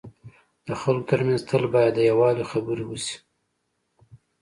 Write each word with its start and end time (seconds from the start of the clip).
د 0.67 0.69
خلکو 0.81 1.07
ترمنځ 1.09 1.41
تل 1.49 1.63
باید 1.73 1.93
د 1.95 1.99
یووالي 2.09 2.43
خبري 2.51 2.83
وسي. 2.87 3.15